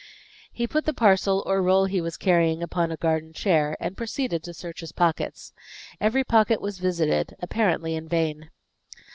He 0.51 0.65
put 0.65 0.85
the 0.85 0.95
parcel 0.95 1.43
or 1.45 1.61
roll 1.61 1.85
he 1.85 2.01
was 2.01 2.17
carrying 2.17 2.63
upon 2.63 2.91
a 2.91 2.97
garden 2.97 3.33
chair, 3.33 3.77
and 3.79 3.95
proceeded 3.95 4.41
to 4.45 4.51
search 4.55 4.79
his 4.79 4.91
pockets. 4.91 5.53
Every 5.99 6.23
pocket 6.23 6.59
was 6.59 6.79
visited, 6.79 7.35
apparently 7.39 7.93
in 7.93 8.07
vain. 8.07 8.49